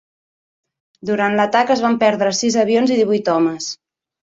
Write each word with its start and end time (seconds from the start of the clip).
Durant 1.09 1.35
l'atac 1.41 1.75
es 1.77 1.85
van 1.85 1.99
perdre 2.05 2.33
sis 2.41 2.59
avions 2.65 2.97
i 2.97 3.01
divuit 3.03 3.33
homes. 3.37 3.71